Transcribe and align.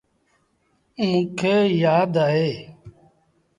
موݩ 1.37 1.57
يآد 1.81 2.13
اهي۔ 2.25 2.49